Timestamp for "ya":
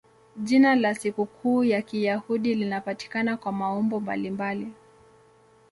1.63-1.81